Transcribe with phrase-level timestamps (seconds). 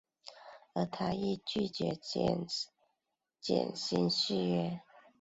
[0.73, 2.41] 而他亦拒绝减
[3.75, 4.81] 薪续约。